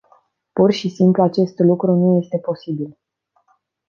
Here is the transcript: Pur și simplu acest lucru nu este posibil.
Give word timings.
Pur 0.53 0.71
și 0.71 0.89
simplu 0.89 1.21
acest 1.23 1.59
lucru 1.59 1.91
nu 1.91 2.19
este 2.21 2.37
posibil. 2.39 2.97